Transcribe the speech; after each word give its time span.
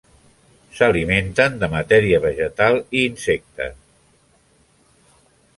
S'alimenten 0.77 1.59
de 1.63 1.69
matèria 1.75 2.21
vegetal 2.25 2.81
i 3.01 3.05
insectes. 3.13 3.79